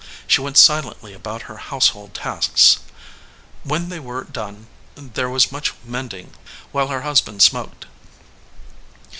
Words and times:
She 0.25 0.41
went 0.41 0.57
silently 0.57 1.13
about 1.13 1.43
her 1.43 1.57
household 1.57 2.15
tasks. 2.15 2.79
When 3.63 3.89
they 3.89 3.99
were 3.99 4.23
done 4.23 4.65
there 4.95 5.29
was 5.29 5.51
much 5.51 5.75
mending 5.85 6.33
while 6.71 6.87
her 6.87 7.01
husband 7.01 7.43
smoked. 7.43 7.85